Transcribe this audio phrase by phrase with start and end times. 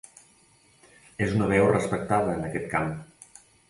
[1.27, 2.95] És una veu respectada en aquest camp.